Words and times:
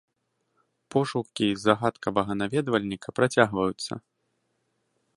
Пошукі 0.95 1.47
загадкавага 1.65 2.31
наведвальніка 2.41 3.09
працягваюцца. 3.19 3.93